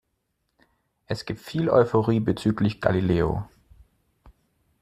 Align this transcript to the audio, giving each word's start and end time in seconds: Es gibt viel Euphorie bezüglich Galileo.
Es 1.05 1.25
gibt 1.25 1.41
viel 1.41 1.69
Euphorie 1.69 2.21
bezüglich 2.21 2.81
Galileo. 2.81 3.47